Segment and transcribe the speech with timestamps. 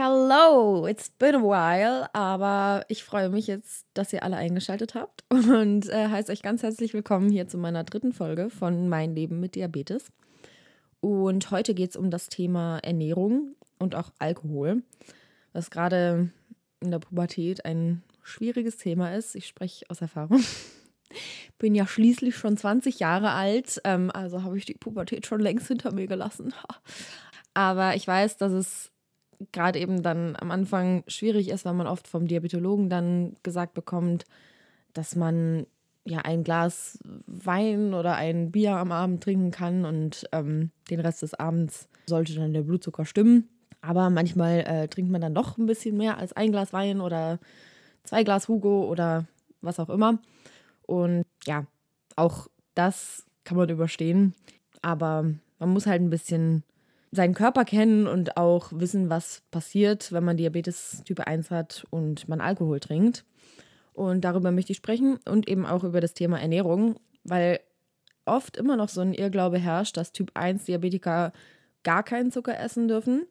[0.00, 5.24] Hello, it's been a while, aber ich freue mich jetzt, dass ihr alle eingeschaltet habt
[5.28, 9.40] und äh, heiße euch ganz herzlich willkommen hier zu meiner dritten Folge von Mein Leben
[9.40, 10.12] mit Diabetes.
[11.00, 14.84] Und heute geht es um das Thema Ernährung und auch Alkohol,
[15.52, 16.30] was gerade
[16.78, 19.34] in der Pubertät ein schwieriges Thema ist.
[19.34, 20.44] Ich spreche aus Erfahrung.
[21.58, 25.66] Bin ja schließlich schon 20 Jahre alt, ähm, also habe ich die Pubertät schon längst
[25.66, 26.54] hinter mir gelassen.
[27.52, 28.92] Aber ich weiß, dass es
[29.52, 34.24] gerade eben dann am Anfang schwierig ist, weil man oft vom Diabetologen dann gesagt bekommt,
[34.92, 35.66] dass man
[36.04, 41.22] ja ein Glas Wein oder ein Bier am Abend trinken kann und ähm, den Rest
[41.22, 43.48] des Abends sollte dann der Blutzucker stimmen.
[43.80, 47.38] Aber manchmal äh, trinkt man dann doch ein bisschen mehr als ein Glas Wein oder
[48.02, 49.26] zwei Glas Hugo oder
[49.60, 50.18] was auch immer.
[50.82, 51.66] Und ja,
[52.16, 54.34] auch das kann man überstehen.
[54.82, 55.26] Aber
[55.58, 56.64] man muss halt ein bisschen
[57.10, 62.28] seinen Körper kennen und auch wissen, was passiert, wenn man Diabetes Typ 1 hat und
[62.28, 63.24] man Alkohol trinkt.
[63.92, 67.60] Und darüber möchte ich sprechen und eben auch über das Thema Ernährung, weil
[68.26, 71.32] oft immer noch so ein Irrglaube herrscht, dass Typ 1 Diabetiker
[71.82, 73.26] gar keinen Zucker essen dürfen,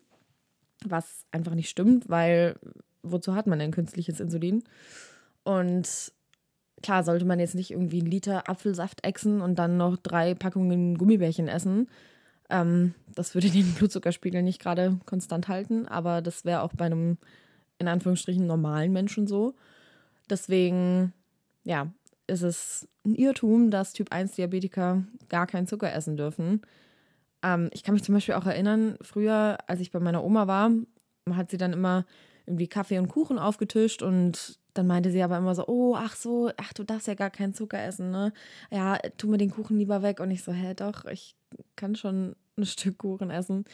[0.84, 2.60] was einfach nicht stimmt, weil
[3.04, 4.64] wozu hat man denn künstliches Insulin?
[5.44, 6.12] Und
[6.82, 10.98] klar sollte man jetzt nicht irgendwie einen Liter Apfelsaft exen und dann noch drei Packungen
[10.98, 11.88] Gummibärchen essen,
[12.50, 17.18] ähm, das würde den Blutzuckerspiegel nicht gerade konstant halten, aber das wäre auch bei einem
[17.80, 19.54] in Anführungsstrichen normalen Menschen so.
[20.30, 21.14] Deswegen,
[21.64, 21.92] ja,
[22.26, 26.62] ist es ein Irrtum, dass Typ 1 Diabetiker gar keinen Zucker essen dürfen.
[27.44, 30.72] Ähm, ich kann mich zum Beispiel auch erinnern, früher, als ich bei meiner Oma war,
[31.32, 32.06] hat sie dann immer
[32.46, 36.52] irgendwie Kaffee und Kuchen aufgetischt und dann meinte sie aber immer so, oh, ach so,
[36.58, 38.34] ach, du darfst ja gar keinen Zucker essen, ne?
[38.72, 40.20] Ja, tu mir den Kuchen lieber weg.
[40.20, 41.36] Und ich so, hä, doch, ich
[41.76, 43.66] kann schon ein Stück Kuchen essen.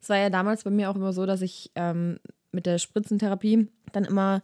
[0.00, 2.18] Es war ja damals bei mir auch immer so, dass ich ähm,
[2.52, 4.42] mit der Spritzentherapie dann immer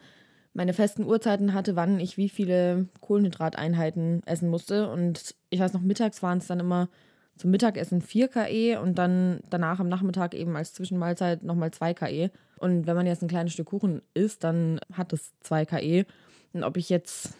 [0.52, 4.90] meine festen Uhrzeiten hatte, wann ich wie viele Kohlenhydrateinheiten essen musste.
[4.90, 6.88] Und ich weiß noch, mittags waren es dann immer
[7.36, 12.30] zum Mittagessen 4 KE und dann danach am Nachmittag eben als Zwischenmahlzeit nochmal 2 KE.
[12.58, 16.06] Und wenn man jetzt ein kleines Stück Kuchen isst, dann hat es 2 KE.
[16.52, 17.34] Und ob ich jetzt,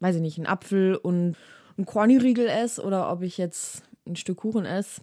[0.00, 1.36] weiß ich nicht, einen Apfel und
[1.76, 5.00] einen Corny-Riegel esse oder ob ich jetzt ein Stück Kuchen esse,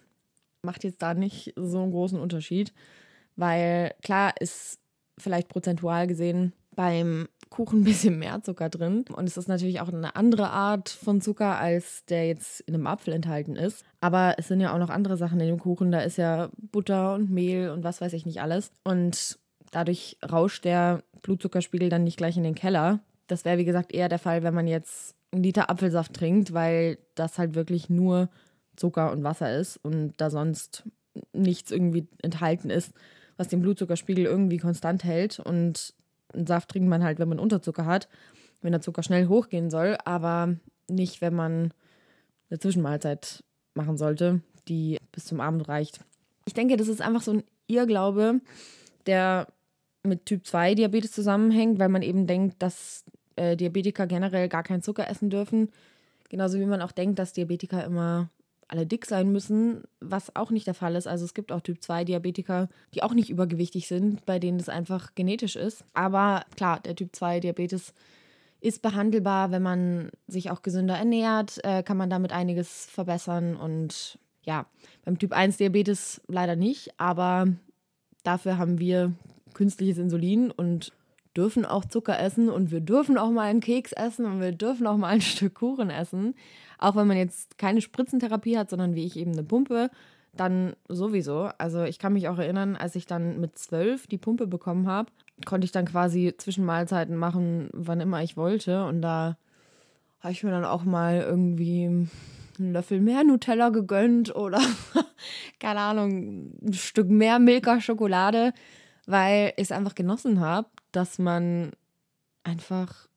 [0.62, 2.74] macht jetzt da nicht so einen großen Unterschied.
[3.36, 4.80] Weil klar ist
[5.18, 9.06] vielleicht prozentual gesehen beim Kuchen ein bisschen mehr Zucker drin.
[9.16, 12.86] Und es ist natürlich auch eine andere Art von Zucker, als der jetzt in einem
[12.86, 13.86] Apfel enthalten ist.
[14.02, 15.90] Aber es sind ja auch noch andere Sachen in dem Kuchen.
[15.90, 18.72] Da ist ja Butter und Mehl und was weiß ich nicht alles.
[18.84, 19.40] Und
[19.72, 23.00] dadurch rauscht der Blutzuckerspiegel dann nicht gleich in den Keller.
[23.28, 26.98] Das wäre, wie gesagt, eher der Fall, wenn man jetzt einen Liter Apfelsaft trinkt, weil
[27.16, 28.30] das halt wirklich nur
[28.76, 30.84] Zucker und Wasser ist und da sonst
[31.32, 32.92] nichts irgendwie enthalten ist,
[33.38, 35.40] was den Blutzuckerspiegel irgendwie konstant hält.
[35.40, 35.94] Und
[36.46, 38.10] Saft trinkt man halt, wenn man Unterzucker hat,
[38.62, 40.56] wenn der Zucker schnell hochgehen soll, aber
[40.90, 41.74] nicht, wenn man
[42.50, 46.00] eine Zwischenmahlzeit machen sollte, die bis zum Abend reicht.
[46.46, 48.42] Ich denke, das ist einfach so ein Irrglaube,
[49.06, 49.48] der
[50.04, 53.04] mit Typ 2 Diabetes zusammenhängt, weil man eben denkt, dass
[53.36, 55.72] äh, Diabetiker generell gar keinen Zucker essen dürfen.
[56.30, 58.30] Genauso wie man auch denkt, dass Diabetiker immer
[58.68, 61.08] alle dick sein müssen, was auch nicht der Fall ist.
[61.08, 64.70] Also es gibt auch Typ 2 Diabetiker, die auch nicht übergewichtig sind, bei denen es
[64.70, 65.86] einfach genetisch ist.
[65.94, 67.94] Aber klar, der Typ 2 Diabetes
[68.62, 73.56] ist behandelbar, wenn man sich auch gesünder ernährt, äh, kann man damit einiges verbessern.
[73.56, 74.66] Und ja,
[75.04, 77.48] beim Typ 1 Diabetes leider nicht, aber
[78.24, 79.14] dafür haben wir
[79.54, 80.92] künstliches Insulin und
[81.36, 84.88] dürfen auch Zucker essen und wir dürfen auch mal einen Keks essen und wir dürfen
[84.88, 86.36] auch mal ein Stück Kuchen essen.
[86.78, 89.90] Auch wenn man jetzt keine Spritzentherapie hat, sondern wie ich eben eine Pumpe,
[90.34, 91.50] dann sowieso.
[91.58, 95.12] Also ich kann mich auch erinnern, als ich dann mit zwölf die Pumpe bekommen habe,
[95.46, 98.86] konnte ich dann quasi Zwischenmahlzeiten machen, wann immer ich wollte.
[98.86, 99.38] Und da
[100.20, 102.10] habe ich mir dann auch mal irgendwie einen
[102.74, 104.60] Löffel mehr Nutella gegönnt oder
[105.60, 108.54] keine Ahnung, ein Stück mehr Milka Schokolade,
[109.06, 111.72] weil ich es einfach genossen habe, dass man
[112.44, 113.08] einfach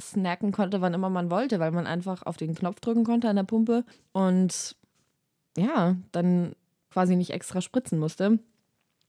[0.00, 3.36] snacken konnte, wann immer man wollte, weil man einfach auf den Knopf drücken konnte an
[3.36, 4.76] der Pumpe und
[5.56, 6.54] ja, dann
[6.90, 8.38] quasi nicht extra spritzen musste.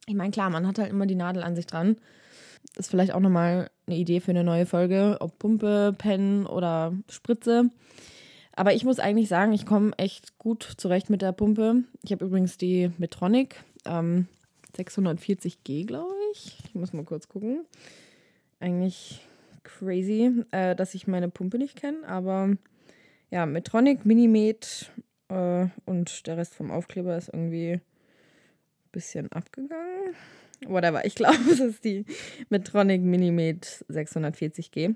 [0.07, 1.97] Ich meine, klar, man hat halt immer die Nadel an sich dran.
[2.75, 6.93] Das ist vielleicht auch nochmal eine Idee für eine neue Folge, ob Pumpe, Pen oder
[7.09, 7.69] Spritze.
[8.55, 11.83] Aber ich muss eigentlich sagen, ich komme echt gut zurecht mit der Pumpe.
[12.03, 14.27] Ich habe übrigens die Metronic ähm,
[14.75, 16.57] 640G, glaube ich.
[16.65, 17.65] Ich muss mal kurz gucken.
[18.59, 19.21] Eigentlich
[19.63, 22.55] crazy, äh, dass ich meine Pumpe nicht kenne, aber
[23.31, 24.91] ja, Metronic, Minimed
[25.29, 27.81] äh, und der Rest vom Aufkleber ist irgendwie ein
[28.91, 30.15] bisschen abgegangen.
[30.67, 31.05] whatever.
[31.05, 32.05] Ich glaube, es ist die
[32.49, 34.95] Medtronic Minimed 640G.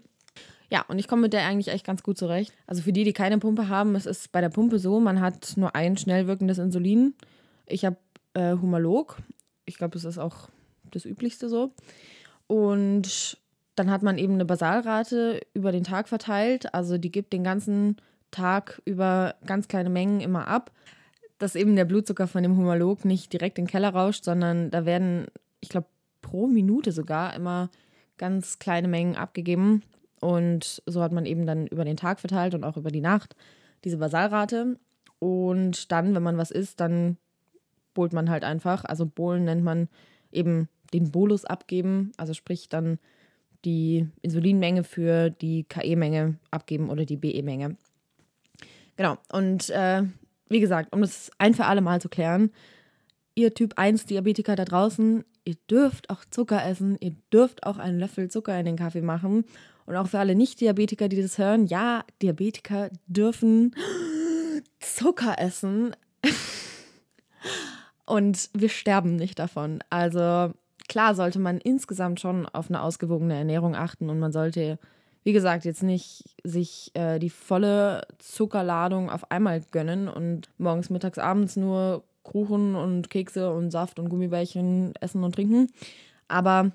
[0.71, 2.53] Ja, und ich komme mit der eigentlich echt ganz gut zurecht.
[2.67, 5.57] Also für die, die keine Pumpe haben, es ist bei der Pumpe so, man hat
[5.57, 7.15] nur ein schnell wirkendes Insulin.
[7.65, 7.97] Ich habe
[8.35, 9.17] äh, Humalog.
[9.69, 10.49] Ich glaube, das ist auch
[10.91, 11.71] das Üblichste so.
[12.47, 13.37] Und
[13.75, 16.73] dann hat man eben eine Basalrate über den Tag verteilt.
[16.73, 17.97] Also die gibt den ganzen
[18.31, 20.71] Tag über ganz kleine Mengen immer ab,
[21.37, 24.85] dass eben der Blutzucker von dem Humalog nicht direkt in den Keller rauscht, sondern da
[24.85, 25.27] werden,
[25.61, 25.87] ich glaube,
[26.21, 27.69] pro Minute sogar immer
[28.17, 29.83] ganz kleine Mengen abgegeben.
[30.19, 33.35] Und so hat man eben dann über den Tag verteilt und auch über die Nacht
[33.85, 34.77] diese Basalrate.
[35.19, 37.17] Und dann, wenn man was isst, dann
[37.93, 38.85] bohlt man halt einfach.
[38.85, 39.89] Also Bohlen nennt man
[40.31, 42.99] eben den Bolus abgeben, also sprich dann
[43.65, 47.75] die Insulinmenge für die KE-Menge abgeben oder die BE-Menge.
[48.95, 50.03] Genau, und äh,
[50.49, 52.51] wie gesagt, um das ein für alle Mal zu klären,
[53.35, 57.99] ihr Typ 1 Diabetiker da draußen, ihr dürft auch Zucker essen, ihr dürft auch einen
[57.99, 59.45] Löffel Zucker in den Kaffee machen.
[59.85, 63.73] Und auch für alle Nicht-Diabetiker, die das hören, ja, Diabetiker dürfen
[64.79, 65.95] Zucker essen.
[68.09, 69.83] Und wir sterben nicht davon.
[69.91, 70.51] Also
[70.87, 74.79] klar sollte man insgesamt schon auf eine ausgewogene Ernährung achten und man sollte,
[75.23, 81.19] wie gesagt, jetzt nicht sich äh, die volle Zuckerladung auf einmal gönnen und morgens, mittags,
[81.19, 85.71] abends nur Kuchen und Kekse und Saft und Gummibärchen essen und trinken.
[86.27, 86.71] Aber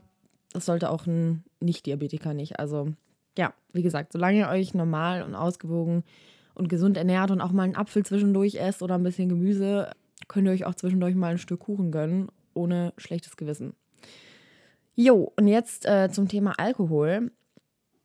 [0.53, 2.61] das sollte auch ein Nicht-Diabetiker nicht.
[2.61, 2.93] Also
[3.37, 6.05] ja, wie gesagt, solange ihr euch normal und ausgewogen
[6.55, 9.91] und gesund ernährt und auch mal einen Apfel zwischendurch esst oder ein bisschen Gemüse,
[10.29, 13.75] könnt ihr euch auch zwischendurch mal ein Stück Kuchen gönnen, ohne schlechtes Gewissen.
[14.95, 17.33] Jo, und jetzt äh, zum Thema Alkohol.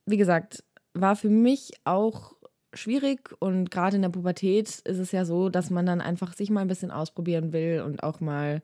[0.06, 0.64] Wie gesagt,
[0.94, 2.34] war für mich auch
[2.74, 6.50] schwierig und gerade in der Pubertät ist es ja so, dass man dann einfach sich
[6.50, 8.62] mal ein bisschen ausprobieren will und auch mal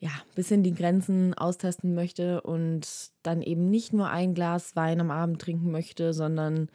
[0.00, 2.88] ja, ein bisschen die Grenzen austesten möchte und
[3.22, 6.68] dann eben nicht nur ein Glas Wein am Abend trinken möchte, sondern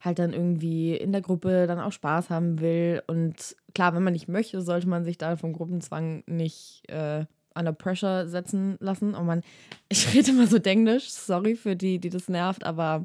[0.00, 3.02] halt dann irgendwie in der Gruppe dann auch Spaß haben will.
[3.06, 7.72] Und klar, wenn man nicht möchte, sollte man sich da vom Gruppenzwang nicht äh, under
[7.72, 9.14] pressure setzen lassen.
[9.14, 9.42] Oh man,
[9.88, 13.04] ich rede immer so denglisch, sorry für die, die das nervt, aber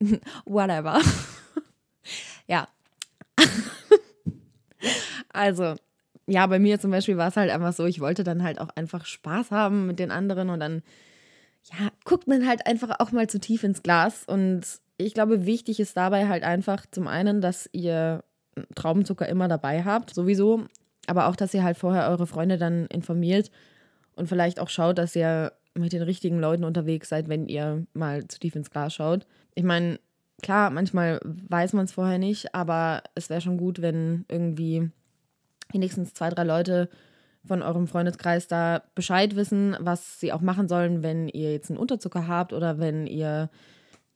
[0.44, 1.00] whatever.
[2.46, 2.68] ja.
[5.32, 5.76] also,
[6.26, 8.70] ja, bei mir zum Beispiel war es halt einfach so, ich wollte dann halt auch
[8.74, 10.82] einfach Spaß haben mit den anderen und dann,
[11.64, 14.24] ja, guckt man halt einfach auch mal zu tief ins Glas.
[14.26, 14.62] Und
[14.96, 18.24] ich glaube, wichtig ist dabei halt einfach zum einen, dass ihr
[18.74, 20.64] Traubenzucker immer dabei habt, sowieso,
[21.06, 23.50] aber auch, dass ihr halt vorher eure Freunde dann informiert
[24.14, 28.26] und vielleicht auch schaut, dass ihr mit den richtigen Leuten unterwegs seid, wenn ihr mal
[28.28, 29.26] zu tief ins Glas schaut.
[29.54, 30.00] Ich meine,
[30.42, 34.90] klar, manchmal weiß man es vorher nicht, aber es wäre schon gut, wenn irgendwie
[35.70, 36.88] wenigstens zwei, drei Leute
[37.46, 41.78] von eurem Freundeskreis da Bescheid wissen, was sie auch machen sollen, wenn ihr jetzt einen
[41.78, 43.50] Unterzucker habt oder wenn ihr,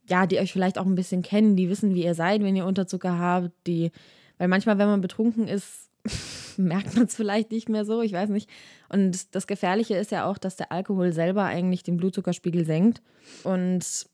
[0.09, 2.67] ja, die euch vielleicht auch ein bisschen kennen, die wissen, wie ihr seid, wenn ihr
[2.67, 3.93] Unterzucker habt, die,
[4.39, 5.91] weil manchmal, wenn man betrunken ist,
[6.57, 8.49] merkt man es vielleicht nicht mehr so, ich weiß nicht.
[8.89, 13.03] Und das Gefährliche ist ja auch, dass der Alkohol selber eigentlich den Blutzuckerspiegel senkt.
[13.45, 14.07] Und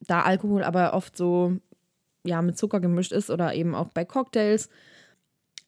[0.00, 1.56] da Alkohol aber oft so,
[2.24, 4.68] ja, mit Zucker gemischt ist oder eben auch bei Cocktails,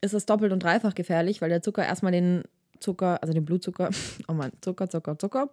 [0.00, 2.42] ist es doppelt und dreifach gefährlich, weil der Zucker erstmal den
[2.80, 3.90] Zucker, also den Blutzucker,
[4.28, 5.50] oh Mann, Zucker, Zucker, Zucker,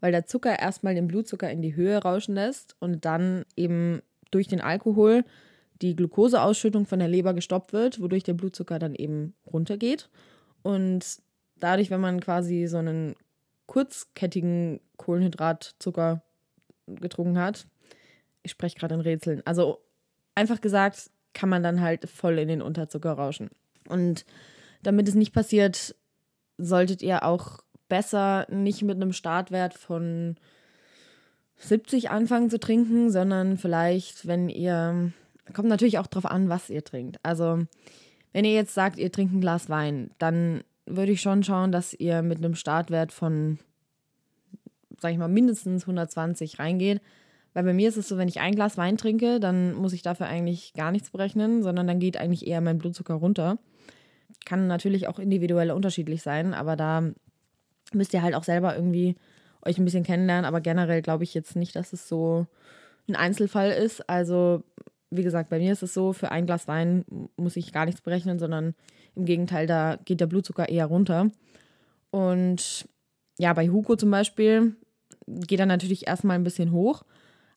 [0.00, 4.00] weil der Zucker erstmal den Blutzucker in die Höhe rauschen lässt und dann eben
[4.30, 5.24] durch den Alkohol
[5.80, 10.08] die Glukoseausschüttung von der Leber gestoppt wird, wodurch der Blutzucker dann eben runtergeht.
[10.62, 11.04] Und
[11.60, 13.14] dadurch, wenn man quasi so einen
[13.66, 16.22] kurzkettigen Kohlenhydratzucker
[16.86, 17.66] getrunken hat,
[18.42, 19.78] ich spreche gerade in Rätseln, also
[20.34, 23.50] einfach gesagt, kann man dann halt voll in den Unterzucker rauschen.
[23.88, 24.24] Und
[24.82, 25.94] damit es nicht passiert,
[26.58, 30.36] solltet ihr auch besser nicht mit einem Startwert von
[31.56, 35.12] 70 anfangen zu trinken, sondern vielleicht, wenn ihr,
[35.54, 37.18] kommt natürlich auch darauf an, was ihr trinkt.
[37.22, 37.60] Also,
[38.32, 41.94] wenn ihr jetzt sagt, ihr trinkt ein Glas Wein, dann würde ich schon schauen, dass
[41.94, 43.58] ihr mit einem Startwert von,
[45.00, 47.00] sag ich mal, mindestens 120 reingeht.
[47.54, 50.02] Weil bei mir ist es so, wenn ich ein Glas Wein trinke, dann muss ich
[50.02, 53.58] dafür eigentlich gar nichts berechnen, sondern dann geht eigentlich eher mein Blutzucker runter.
[54.44, 57.02] Kann natürlich auch individuell unterschiedlich sein, aber da
[57.92, 59.16] müsst ihr halt auch selber irgendwie
[59.64, 60.44] euch ein bisschen kennenlernen.
[60.44, 62.46] Aber generell glaube ich jetzt nicht, dass es so
[63.08, 64.08] ein Einzelfall ist.
[64.08, 64.62] Also,
[65.10, 67.04] wie gesagt, bei mir ist es so, für ein Glas Wein
[67.36, 68.74] muss ich gar nichts berechnen, sondern
[69.14, 71.30] im Gegenteil, da geht der Blutzucker eher runter.
[72.10, 72.88] Und
[73.38, 74.76] ja, bei Hugo zum Beispiel
[75.26, 77.04] geht er natürlich erstmal ein bisschen hoch,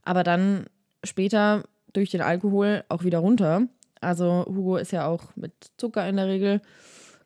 [0.03, 0.65] aber dann
[1.03, 1.63] später
[1.93, 3.67] durch den Alkohol auch wieder runter.
[4.01, 6.61] Also Hugo ist ja auch mit Zucker in der Regel.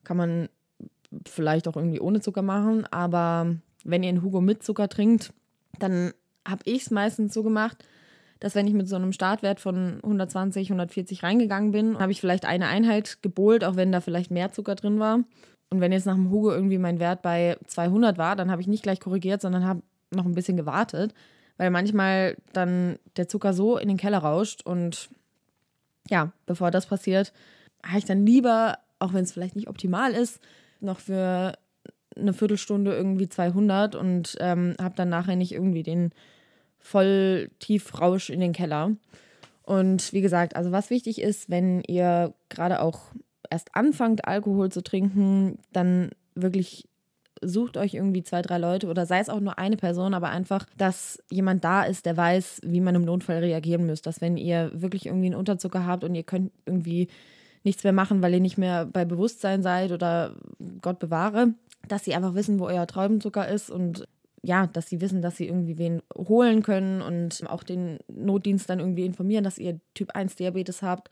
[0.03, 0.49] Kann man
[1.25, 2.85] vielleicht auch irgendwie ohne Zucker machen.
[2.91, 5.33] Aber wenn ihr einen Hugo mit Zucker trinkt,
[5.79, 6.13] dann
[6.47, 7.83] habe ich es meistens so gemacht,
[8.39, 12.45] dass wenn ich mit so einem Startwert von 120, 140 reingegangen bin, habe ich vielleicht
[12.45, 15.19] eine Einheit gebohlt, auch wenn da vielleicht mehr Zucker drin war.
[15.69, 18.67] Und wenn jetzt nach dem Hugo irgendwie mein Wert bei 200 war, dann habe ich
[18.67, 21.13] nicht gleich korrigiert, sondern habe noch ein bisschen gewartet,
[21.57, 25.09] weil manchmal dann der Zucker so in den Keller rauscht und
[26.09, 27.33] ja, bevor das passiert,
[27.85, 30.39] habe ich dann lieber, auch wenn es vielleicht nicht optimal ist,
[30.79, 31.53] noch für
[32.15, 36.11] eine Viertelstunde irgendwie 200 und ähm, habe dann nachher nicht irgendwie den
[36.79, 38.91] voll Tiefrausch in den Keller.
[39.63, 43.11] Und wie gesagt, also was wichtig ist, wenn ihr gerade auch
[43.49, 46.87] erst anfangt, Alkohol zu trinken, dann wirklich
[47.41, 50.65] sucht euch irgendwie zwei, drei Leute oder sei es auch nur eine Person, aber einfach,
[50.77, 54.05] dass jemand da ist, der weiß, wie man im Notfall reagieren müsst.
[54.05, 57.07] Dass wenn ihr wirklich irgendwie einen Unterzucker habt und ihr könnt irgendwie
[57.63, 60.35] nichts mehr machen, weil ihr nicht mehr bei Bewusstsein seid oder
[60.81, 61.53] Gott bewahre,
[61.87, 64.07] dass sie einfach wissen, wo euer Traubenzucker ist und
[64.43, 68.79] ja, dass sie wissen, dass sie irgendwie wen holen können und auch den Notdienst dann
[68.79, 71.09] irgendwie informieren, dass ihr Typ 1 Diabetes habt,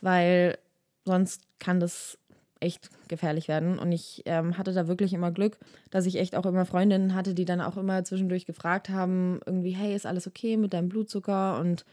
[0.00, 0.58] weil
[1.04, 2.18] sonst kann das
[2.62, 3.78] echt gefährlich werden.
[3.78, 5.58] Und ich ähm, hatte da wirklich immer Glück,
[5.90, 9.72] dass ich echt auch immer Freundinnen hatte, die dann auch immer zwischendurch gefragt haben, irgendwie,
[9.72, 11.58] hey, ist alles okay mit deinem Blutzucker?
[11.58, 11.84] Und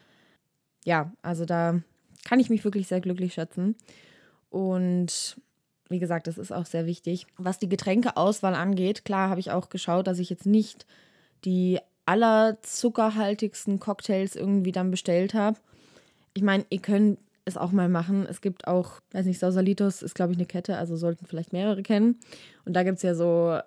[0.86, 1.82] ja, also da
[2.26, 3.76] kann ich mich wirklich sehr glücklich schätzen.
[4.50, 5.38] Und
[5.90, 7.26] wie gesagt, das ist auch sehr wichtig.
[7.38, 10.86] Was die Getränkeauswahl angeht, klar habe ich auch geschaut, dass ich jetzt nicht
[11.46, 15.58] die allerzuckerhaltigsten Cocktails irgendwie dann bestellt habe.
[16.34, 18.26] Ich meine, ihr könnt es auch mal machen.
[18.30, 21.84] Es gibt auch, weiß nicht, Sausalitos ist, glaube ich, eine Kette, also sollten vielleicht mehrere
[21.84, 22.20] kennen.
[22.66, 23.60] Und da gibt es ja so,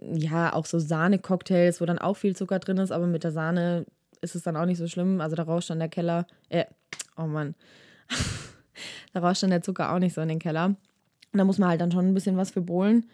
[0.00, 3.86] ja, auch so Sahne-Cocktails, wo dann auch viel Zucker drin ist, aber mit der Sahne
[4.20, 5.20] ist es dann auch nicht so schlimm.
[5.20, 6.64] Also da rauscht dann der Keller, äh,
[7.16, 7.54] oh Mann,
[9.12, 10.66] da rauscht dann der Zucker auch nicht so in den Keller.
[10.66, 13.08] Und da muss man halt dann schon ein bisschen was für bohlen.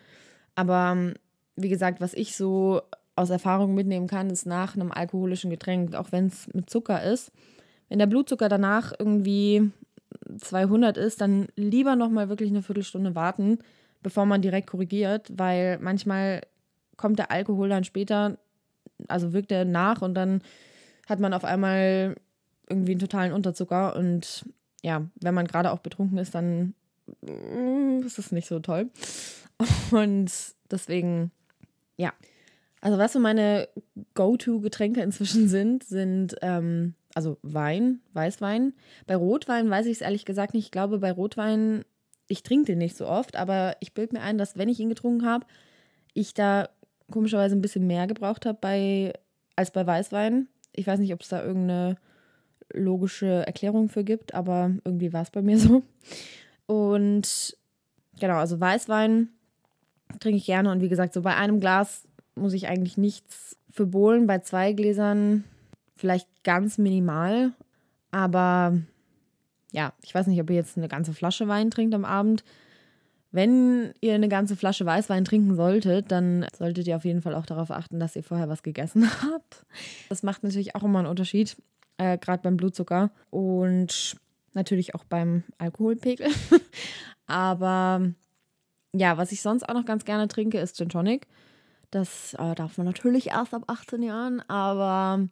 [0.55, 1.15] Aber ähm,
[1.57, 2.83] wie gesagt, was ich so
[3.15, 7.33] aus Erfahrung mitnehmen kann, ist nach einem alkoholischen Getränk, auch wenn es mit Zucker ist,
[7.89, 9.71] wenn der Blutzucker danach irgendwie
[10.41, 13.59] 200 ist, dann lieber nochmal wirklich eine Viertelstunde warten,
[14.03, 16.43] bevor man direkt korrigiert, weil manchmal
[16.97, 18.39] kommt der Alkohol dann später,
[19.09, 20.43] also wirkt er nach und dann
[21.09, 22.17] hat man auf einmal
[22.69, 24.45] irgendwie einen totalen Unterzucker und
[24.83, 26.75] ja, wenn man gerade auch betrunken ist, dann
[27.23, 28.89] mm, ist es nicht so toll.
[29.91, 30.31] Und
[30.71, 31.31] deswegen,
[31.97, 32.13] ja.
[32.81, 33.69] Also was so meine
[34.15, 38.75] Go-To-Getränke inzwischen sind, sind ähm, also Wein, Weißwein.
[39.07, 40.67] Bei Rotwein weiß ich es ehrlich gesagt nicht.
[40.67, 41.83] Ich glaube, bei Rotwein,
[42.29, 44.91] ich trinke den nicht so oft, aber ich bilde mir ein, dass wenn ich ihn
[44.91, 45.47] getrunken habe,
[46.13, 46.69] ich da
[47.11, 49.15] komischerweise ein bisschen mehr gebraucht habe bei,
[49.57, 50.49] als bei Weißwein.
[50.75, 51.97] Ich weiß nicht, ob es da irgendeine
[52.75, 55.85] logische Erklärung für gibt, aber irgendwie war es bei mir so.
[56.67, 57.57] Und
[58.21, 59.31] genau, also Weißwein
[60.21, 63.87] trinke ich gerne und wie gesagt, so bei einem Glas muss ich eigentlich nichts für
[63.87, 64.27] bohlen.
[64.27, 65.45] Bei zwei Gläsern
[65.97, 67.53] vielleicht ganz minimal.
[68.11, 68.79] Aber
[69.73, 72.45] ja, ich weiß nicht, ob ihr jetzt eine ganze Flasche Wein trinkt am Abend.
[73.33, 77.45] Wenn ihr eine ganze Flasche Weißwein trinken solltet, dann solltet ihr auf jeden Fall auch
[77.45, 79.67] darauf achten, dass ihr vorher was gegessen habt.
[80.09, 81.57] Das macht natürlich auch immer einen Unterschied,
[81.99, 84.17] äh, gerade beim Blutzucker und
[84.55, 86.29] natürlich auch beim Alkoholpegel.
[87.27, 88.13] Aber
[88.93, 91.27] ja, was ich sonst auch noch ganz gerne trinke, ist Gin Tonic.
[91.91, 95.29] Das äh, darf man natürlich erst ab 18 Jahren, aber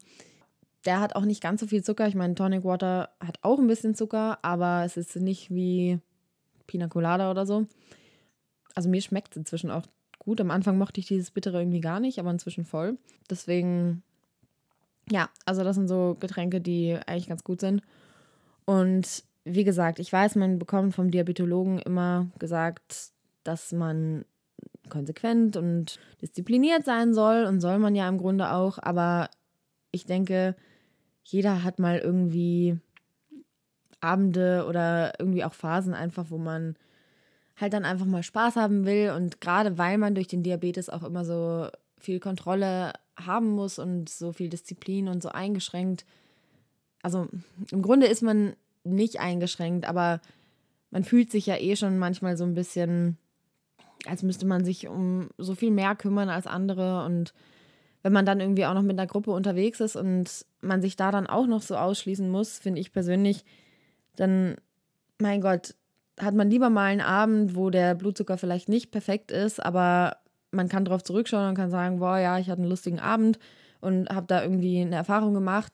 [0.85, 2.07] der hat auch nicht ganz so viel Zucker.
[2.07, 5.99] Ich meine, Tonic Water hat auch ein bisschen Zucker, aber es ist nicht wie
[6.67, 7.67] Pina Colada oder so.
[8.75, 9.87] Also mir schmeckt es inzwischen auch
[10.19, 10.41] gut.
[10.41, 12.99] Am Anfang mochte ich dieses Bittere irgendwie gar nicht, aber inzwischen voll.
[13.31, 14.03] Deswegen,
[15.11, 17.83] ja, also das sind so Getränke, die eigentlich ganz gut sind.
[18.65, 23.11] Und wie gesagt, ich weiß, man bekommt vom Diabetologen immer gesagt,
[23.45, 24.25] dass man
[24.89, 29.31] konsequent und diszipliniert sein soll und soll man ja im Grunde auch, aber
[29.93, 30.57] ich denke,
[31.25, 32.79] jeder hat mal irgendwie
[34.01, 36.77] Abende oder irgendwie auch Phasen einfach, wo man
[37.57, 39.13] halt dann einfach mal Spaß haben will.
[39.17, 44.09] Und gerade weil man durch den Diabetes auch immer so viel Kontrolle haben muss und
[44.09, 46.05] so viel Disziplin und so eingeschränkt.
[47.03, 47.29] Also
[47.71, 50.21] im Grunde ist man nicht eingeschränkt, aber
[50.91, 53.19] man fühlt sich ja eh schon manchmal so ein bisschen,
[54.07, 57.33] als müsste man sich um so viel mehr kümmern als andere und
[58.05, 61.11] wenn man dann irgendwie auch noch mit einer Gruppe unterwegs ist und man sich da
[61.11, 63.47] dann auch noch so ausschließen muss, finde ich persönlich,
[64.15, 64.57] dann,
[65.19, 65.75] mein Gott,
[66.21, 70.19] hat man lieber mal einen Abend, wo der Blutzucker vielleicht nicht perfekt ist, aber
[70.51, 73.39] man kann darauf zurückschauen und kann sagen, boah, ja, ich hatte einen lustigen Abend
[73.81, 75.73] und habe da irgendwie eine Erfahrung gemacht,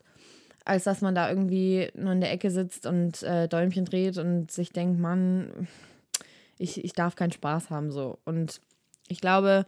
[0.64, 4.52] als dass man da irgendwie nur in der Ecke sitzt und äh, Däumchen dreht und
[4.52, 5.66] sich denkt, Mann,
[6.58, 8.20] ich, ich darf keinen Spaß haben so.
[8.24, 8.60] Und
[9.08, 9.66] ich glaube,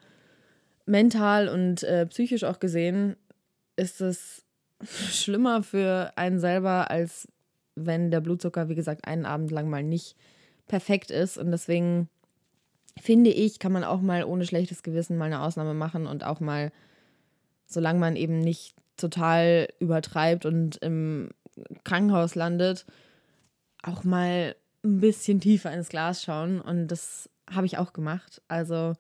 [0.86, 3.16] mental und äh, psychisch auch gesehen
[3.76, 4.44] ist es
[4.84, 7.28] schlimmer für einen selber, als
[7.74, 10.16] wenn der Blutzucker, wie gesagt, einen Abend lang mal nicht
[10.66, 11.38] perfekt ist.
[11.38, 12.08] Und deswegen
[13.00, 16.40] finde ich, kann man auch mal ohne schlechtes Gewissen mal eine Ausnahme machen und auch
[16.40, 16.72] mal,
[17.66, 21.30] solange man eben nicht total übertreibt und im
[21.84, 22.84] Krankenhaus landet,
[23.82, 26.60] auch mal ein bisschen tiefer ins Glas schauen.
[26.60, 28.42] Und das habe ich auch gemacht.
[28.48, 28.94] Also,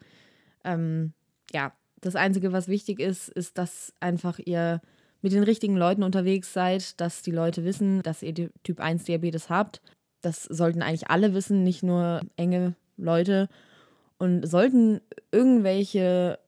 [0.64, 1.12] ähm,
[1.52, 4.80] ja, das Einzige, was wichtig ist, ist, dass einfach ihr
[5.22, 9.48] mit den richtigen Leuten unterwegs seid, dass die Leute wissen, dass ihr Typ 1 Diabetes
[9.48, 9.80] habt.
[10.20, 13.48] Das sollten eigentlich alle wissen, nicht nur enge Leute.
[14.18, 16.38] Und sollten irgendwelche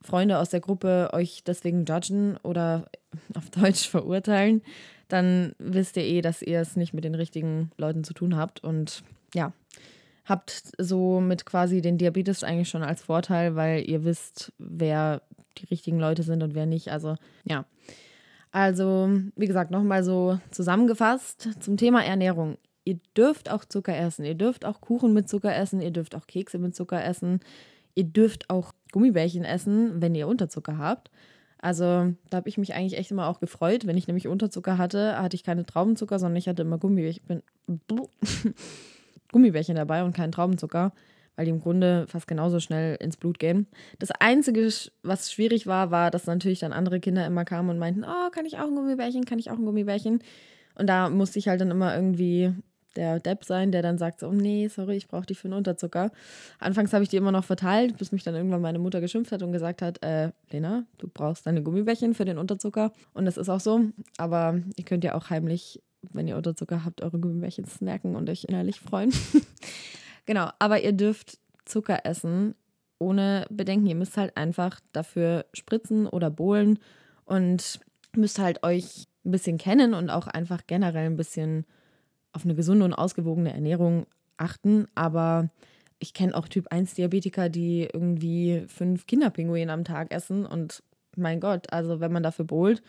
[0.00, 2.86] Freunde aus der Gruppe euch deswegen judgen oder
[3.34, 4.62] auf Deutsch verurteilen,
[5.08, 8.62] dann wisst ihr eh, dass ihr es nicht mit den richtigen Leuten zu tun habt.
[8.62, 9.02] Und
[9.34, 9.52] ja,
[10.24, 15.22] habt so mit quasi den Diabetes eigentlich schon als Vorteil, weil ihr wisst, wer
[15.58, 16.90] die richtigen Leute sind und wer nicht.
[16.90, 17.64] Also ja.
[18.50, 22.56] Also, wie gesagt, nochmal so zusammengefasst zum Thema Ernährung.
[22.84, 26.26] Ihr dürft auch Zucker essen, ihr dürft auch Kuchen mit Zucker essen, ihr dürft auch
[26.26, 27.40] Kekse mit Zucker essen,
[27.94, 31.10] ihr dürft auch Gummibärchen essen, wenn ihr Unterzucker habt.
[31.58, 33.86] Also da habe ich mich eigentlich echt immer auch gefreut.
[33.86, 37.42] Wenn ich nämlich Unterzucker hatte, hatte ich keine Traubenzucker, sondern ich hatte immer Gummibärchen,
[39.34, 40.92] Gummibärchen dabei und keinen Traubenzucker,
[41.34, 43.66] weil die im Grunde fast genauso schnell ins Blut gehen.
[43.98, 44.72] Das Einzige,
[45.02, 48.46] was schwierig war, war, dass natürlich dann andere Kinder immer kamen und meinten, oh, kann
[48.46, 50.20] ich auch ein Gummibärchen, kann ich auch ein Gummibärchen?
[50.76, 52.54] Und da musste ich halt dann immer irgendwie
[52.94, 55.54] der Depp sein, der dann sagt so, oh nee, sorry, ich brauche die für einen
[55.54, 56.12] Unterzucker.
[56.60, 59.42] Anfangs habe ich die immer noch verteilt, bis mich dann irgendwann meine Mutter geschimpft hat
[59.42, 62.92] und gesagt hat, äh, Lena, du brauchst deine Gummibärchen für den Unterzucker.
[63.12, 63.80] Und das ist auch so,
[64.16, 65.82] aber ihr könnt ja auch heimlich,
[66.12, 69.12] wenn ihr Unterzucker habt, eure Gummibärchen snacken und euch innerlich freuen.
[70.26, 72.54] genau, aber ihr dürft Zucker essen
[72.98, 73.86] ohne Bedenken.
[73.86, 76.78] Ihr müsst halt einfach dafür spritzen oder bohlen
[77.24, 77.80] und
[78.16, 81.64] müsst halt euch ein bisschen kennen und auch einfach generell ein bisschen
[82.32, 84.86] auf eine gesunde und ausgewogene Ernährung achten.
[84.94, 85.50] Aber
[85.98, 90.44] ich kenne auch Typ 1 Diabetiker, die irgendwie fünf Kinderpinguine am Tag essen.
[90.44, 90.82] Und
[91.16, 92.82] mein Gott, also wenn man dafür bohlt,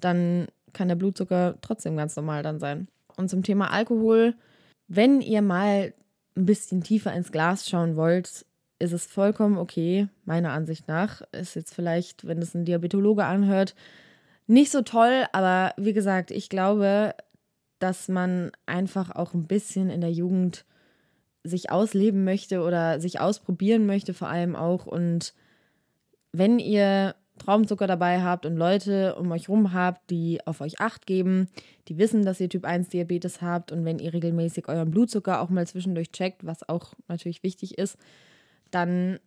[0.00, 2.88] dann kann der Blutzucker trotzdem ganz normal dann sein.
[3.16, 4.34] Und zum Thema Alkohol,
[4.88, 5.94] wenn ihr mal
[6.36, 8.46] ein bisschen tiefer ins Glas schauen wollt,
[8.78, 11.22] ist es vollkommen okay, meiner Ansicht nach.
[11.32, 13.74] Ist jetzt vielleicht, wenn es ein Diabetologe anhört,
[14.46, 17.14] nicht so toll, aber wie gesagt, ich glaube,
[17.78, 20.64] dass man einfach auch ein bisschen in der Jugend
[21.44, 24.86] sich ausleben möchte oder sich ausprobieren möchte, vor allem auch.
[24.86, 25.34] Und
[26.32, 31.06] wenn ihr Traumzucker dabei habt und Leute um euch rum habt, die auf euch Acht
[31.06, 31.48] geben,
[31.88, 35.48] die wissen, dass ihr Typ 1 Diabetes habt und wenn ihr regelmäßig euren Blutzucker auch
[35.48, 37.96] mal zwischendurch checkt, was auch natürlich wichtig ist,
[38.70, 39.18] dann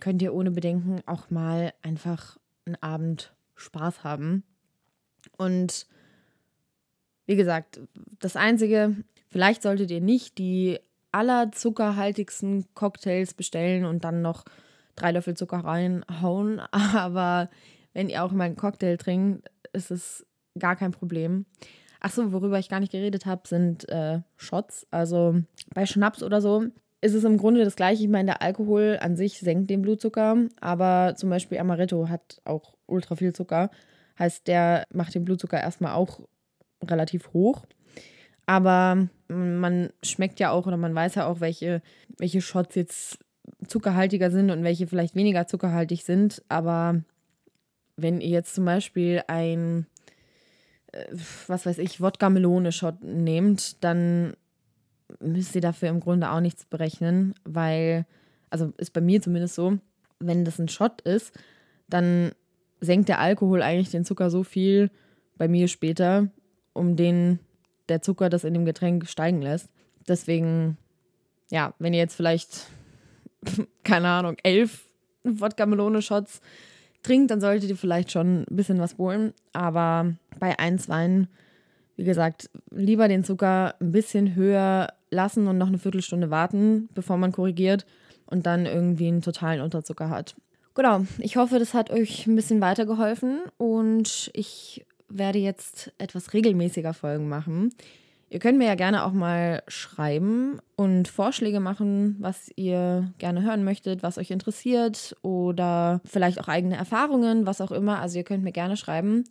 [0.00, 4.44] könnt ihr ohne Bedenken auch mal einfach einen Abend Spaß haben.
[5.36, 5.86] Und
[7.26, 7.80] wie gesagt,
[8.20, 8.96] das Einzige,
[9.28, 10.78] vielleicht solltet ihr nicht die
[11.10, 14.44] allerzuckerhaltigsten Cocktails bestellen und dann noch
[14.96, 16.60] drei Löffel Zucker reinhauen.
[16.70, 17.50] Aber
[17.92, 20.26] wenn ihr auch mal einen Cocktail trinkt, ist es
[20.58, 21.46] gar kein Problem.
[22.00, 24.86] Achso, worüber ich gar nicht geredet habe, sind äh, Shots.
[24.90, 25.36] Also
[25.72, 26.66] bei Schnaps oder so
[27.00, 28.02] ist es im Grunde das gleiche.
[28.02, 32.74] Ich meine, der Alkohol an sich senkt den Blutzucker, aber zum Beispiel Amaretto hat auch
[32.86, 33.70] ultra viel Zucker.
[34.18, 36.20] Heißt, der macht den Blutzucker erstmal auch
[36.84, 37.66] relativ hoch.
[38.46, 41.82] Aber man schmeckt ja auch oder man weiß ja auch, welche,
[42.18, 43.18] welche Shots jetzt
[43.66, 46.42] zuckerhaltiger sind und welche vielleicht weniger zuckerhaltig sind.
[46.48, 47.02] Aber
[47.96, 49.86] wenn ihr jetzt zum Beispiel ein,
[50.92, 51.04] äh,
[51.46, 54.34] was weiß ich, Wodka-Melone-Shot nehmt, dann
[55.20, 58.06] müsst ihr dafür im Grunde auch nichts berechnen, weil,
[58.50, 59.78] also ist bei mir zumindest so,
[60.18, 61.32] wenn das ein Shot ist,
[61.88, 62.32] dann
[62.80, 64.90] senkt der Alkohol eigentlich den Zucker so viel
[65.36, 66.28] bei mir später,
[66.72, 67.38] um den
[67.88, 69.68] der Zucker das in dem Getränk steigen lässt.
[70.08, 70.78] Deswegen,
[71.50, 72.68] ja, wenn ihr jetzt vielleicht,
[73.84, 74.86] keine Ahnung, elf
[75.24, 76.40] Wodka-Melone-Shots
[77.02, 79.32] trinkt, dann solltet ihr vielleicht schon ein bisschen was holen.
[79.52, 81.28] Aber bei eins Wein,
[81.96, 87.16] wie gesagt, lieber den Zucker ein bisschen höher lassen und noch eine Viertelstunde warten, bevor
[87.16, 87.86] man korrigiert
[88.26, 90.34] und dann irgendwie einen totalen Unterzucker hat.
[90.74, 96.94] Genau, ich hoffe, das hat euch ein bisschen weitergeholfen und ich werde jetzt etwas regelmäßiger
[96.94, 97.74] Folgen machen.
[98.32, 103.62] Ihr könnt mir ja gerne auch mal schreiben und Vorschläge machen, was ihr gerne hören
[103.62, 108.00] möchtet, was euch interessiert oder vielleicht auch eigene Erfahrungen, was auch immer.
[108.00, 109.24] Also ihr könnt mir gerne schreiben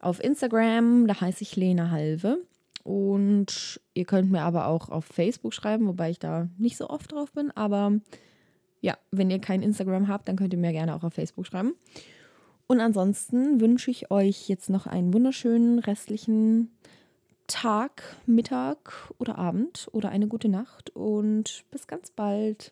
[0.00, 2.38] auf Instagram, da heiße ich Lena Halve.
[2.84, 7.12] Und ihr könnt mir aber auch auf Facebook schreiben, wobei ich da nicht so oft
[7.12, 7.50] drauf bin.
[7.50, 8.00] Aber
[8.80, 11.74] ja, wenn ihr kein Instagram habt, dann könnt ihr mir gerne auch auf Facebook schreiben.
[12.66, 16.70] Und ansonsten wünsche ich euch jetzt noch einen wunderschönen restlichen
[17.48, 22.70] Tag, Mittag oder Abend oder eine gute Nacht und bis ganz bald.